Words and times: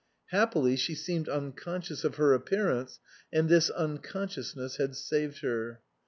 Happily 0.31 0.77
she 0.77 0.95
seemed 0.95 1.29
unconscious 1.29 2.03
of 2.03 2.15
her 2.15 2.33
appearance, 2.33 2.99
and 3.31 3.47
this 3.47 3.69
unconsciousness 3.69 4.77
had 4.77 4.95
saved 4.95 5.41
her. 5.41 5.81